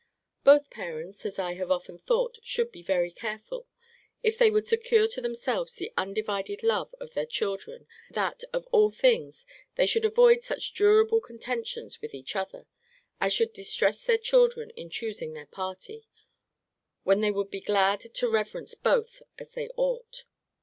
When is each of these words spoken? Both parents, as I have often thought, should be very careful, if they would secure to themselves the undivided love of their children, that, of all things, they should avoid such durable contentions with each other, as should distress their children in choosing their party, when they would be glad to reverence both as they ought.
Both 0.43 0.71
parents, 0.71 1.27
as 1.27 1.37
I 1.37 1.53
have 1.53 1.69
often 1.69 1.99
thought, 1.99 2.39
should 2.41 2.71
be 2.71 2.81
very 2.81 3.11
careful, 3.11 3.67
if 4.23 4.35
they 4.35 4.49
would 4.49 4.67
secure 4.67 5.07
to 5.07 5.21
themselves 5.21 5.75
the 5.75 5.93
undivided 5.95 6.63
love 6.63 6.95
of 6.99 7.13
their 7.13 7.27
children, 7.27 7.85
that, 8.09 8.43
of 8.51 8.65
all 8.71 8.89
things, 8.89 9.45
they 9.75 9.85
should 9.85 10.03
avoid 10.03 10.41
such 10.41 10.73
durable 10.73 11.21
contentions 11.21 12.01
with 12.01 12.15
each 12.15 12.35
other, 12.35 12.65
as 13.19 13.31
should 13.31 13.53
distress 13.53 14.03
their 14.03 14.17
children 14.17 14.71
in 14.71 14.89
choosing 14.89 15.33
their 15.33 15.45
party, 15.45 16.07
when 17.03 17.21
they 17.21 17.29
would 17.29 17.51
be 17.51 17.61
glad 17.61 17.99
to 17.99 18.27
reverence 18.27 18.73
both 18.73 19.21
as 19.37 19.51
they 19.51 19.69
ought. 19.75 20.25